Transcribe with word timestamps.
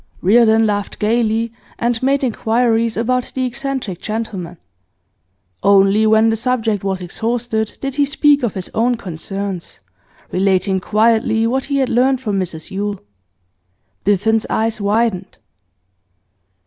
Reardon 0.21 0.65
laughed 0.65 0.97
gaily, 0.97 1.53
and 1.77 2.01
made 2.01 2.23
inquiries 2.23 2.97
about 2.97 3.31
the 3.35 3.45
eccentric 3.45 4.01
gentleman. 4.01 4.57
Only 5.61 6.07
when 6.07 6.31
the 6.31 6.35
subject 6.35 6.83
was 6.83 7.03
exhausted 7.03 7.77
did 7.81 7.93
he 7.93 8.05
speak 8.05 8.41
of 8.41 8.55
his 8.55 8.71
own 8.73 8.95
concerns, 8.97 9.79
relating 10.31 10.79
quietly 10.79 11.45
what 11.45 11.65
he 11.65 11.77
had 11.77 11.89
learnt 11.89 12.19
from 12.19 12.39
Mrs 12.39 12.71
Yule. 12.71 12.99
Biffen's 14.03 14.47
eyes 14.49 14.81
widened. 14.81 15.37